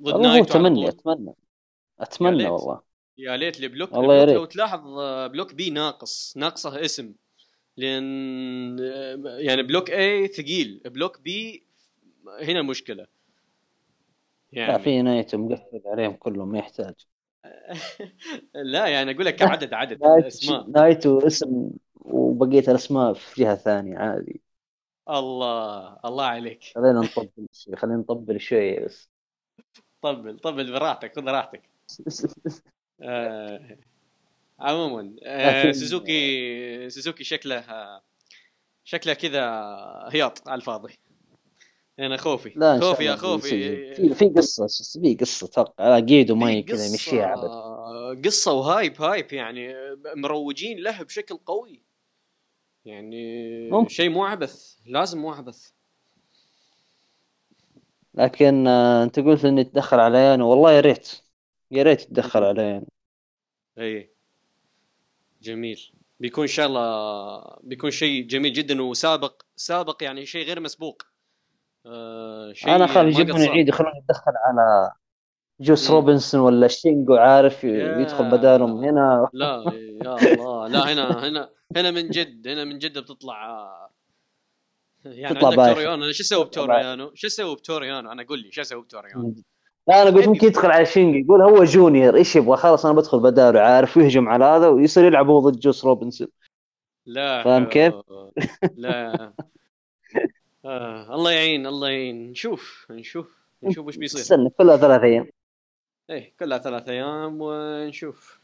[0.02, 1.34] ضد نايتو أتمنى أتمنى.
[2.00, 2.80] أتمنى يا والله.
[3.18, 4.36] يا ليت ال block والله يا ريت.
[4.36, 4.80] لو تلاحظ
[5.32, 7.14] block B ناقص ناقصه اسم.
[7.76, 8.78] لأن
[9.24, 11.62] يعني block A ثقيل block B
[12.42, 13.06] هنا المشكلة
[14.53, 14.72] يعني.
[14.72, 16.94] لا في نايتو مقفل عليهم كلهم ما يحتاج.
[18.55, 24.40] لا يعني أقول لك كعدد عدد اسماء نايتو اسم وبقية الأسماء في جهة ثانية عادي.
[25.11, 26.64] الله الله عليك.
[26.74, 29.11] خلينا نطبل شوي خلينا نطبل شوي بس.
[30.03, 31.62] طبل طبل براحتك خذ راحتك.
[33.03, 33.78] آه
[34.61, 37.64] عموما آه سوزوكي سوزوكي شكله
[38.84, 39.42] شكله كذا
[40.12, 40.99] هياط على الفاضي.
[41.99, 42.53] أنا خوفي.
[42.57, 43.94] لا خوفي يا خوفي.
[43.94, 44.66] في في قصة
[45.01, 49.74] في قصة أتوقع جيدو ما كذا يمشيها عبد قصه و hype hype يعني.
[50.16, 51.82] مروجين له بشكل قوي.
[52.84, 54.76] يعني شيء مو عبث.
[54.86, 55.70] لازم مو عبث.
[58.14, 61.09] لكن آه، أنت قلت إني تدخل على والله يا ريت.
[61.70, 62.82] يا ريت تدخل علي
[63.78, 64.11] إي.
[65.42, 65.92] جميل.
[66.20, 71.03] بيكون إن شاء الله بيكون شيء جميل جدا وسابق سابق يعني شيء غير مسبوق.
[71.89, 74.93] آه شيء أنا خاف يجيبون العيد يخلون يتدخل على
[75.61, 79.28] جوس روبنسون ولا شينجو عارف يدخل بدالهم هنا.
[79.32, 79.64] لا
[80.05, 80.68] يا الله.
[80.68, 83.89] لا هنا هنا هنا من جد هنا من جد بتطلع
[85.05, 86.04] يعني تطلع عندك تورو يانو.
[86.05, 89.11] أنا شو أسوي بتورو يانو؟ شو أسوي بتورو يانو؟ أنا قول لي شو أسوي بتورو
[89.11, 89.34] يانو؟
[89.89, 92.16] لا أنا قلت ممكن يدخل على شينجو يقول هو junior.
[92.16, 95.84] إيش يبغى؟ خلاص أنا بدخل بداله عارف ويهجم على هذا ويصير يلعب هو ضد جوس
[95.84, 96.28] روبنسون.
[97.07, 97.95] لا فاهم كيف؟
[98.76, 99.32] لا.
[100.68, 101.14] آه.
[101.14, 102.30] الله يعين الله يعين.
[102.30, 104.20] نشوف نشوف نشوف وش بيصير.
[104.20, 105.30] استنى كلها ثلاث أيام.
[106.10, 108.38] إيه كلها ثلاث أيام ونشوف.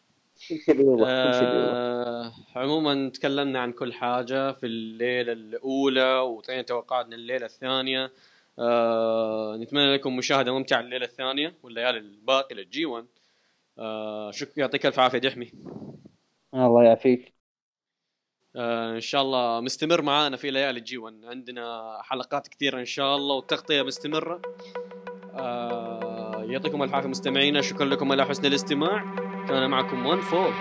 [0.77, 8.13] آه عموما تكلمنا عن كل حاجة في الليلة الأولى وعطينا توقعاتنا الليلة الثانية.
[8.59, 13.07] آه نتمنى لكم مشاهدة ممتعة الليلة الثانية والليالي الباقية لل G1
[13.79, 15.53] آه شكرا يعطيك ألف عافية دحمي
[16.55, 17.34] الله يعافيك.
[18.57, 23.83] إن شاء الله مستمر معانا في ليالي G1 عندنا حلقات كثيرة إن شاء الله والتغطية
[23.83, 24.43] مستمرة.
[25.35, 27.61] آه يعطيكم الف عافية مستمعينا.
[27.61, 29.15] شكرا لكم على حسن الاستماع.
[29.49, 30.55] كان معكم 1 فور.